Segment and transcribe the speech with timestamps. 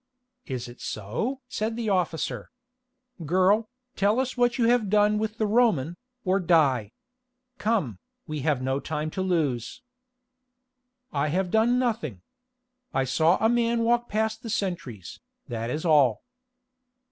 [0.47, 2.49] "Is it so?" said the officer.
[3.23, 6.91] "Girl, tell us what you have done with the Roman, or die.
[7.59, 9.83] Come, we have no time to lose."
[11.13, 12.23] "I have done nothing.
[12.95, 16.23] I saw a man walk past the sentries, that is all."